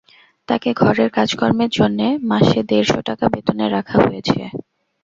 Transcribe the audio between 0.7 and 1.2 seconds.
ঘরের